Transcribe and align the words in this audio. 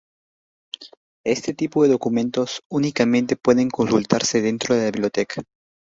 Este 1.23 1.53
tipo 1.53 1.83
de 1.83 1.89
documentos 1.89 2.63
únicamente 2.71 3.35
pueden 3.35 3.69
consultarse 3.69 4.41
dentro 4.41 4.73
de 4.73 4.85
la 4.85 4.91
biblioteca. 4.93 5.43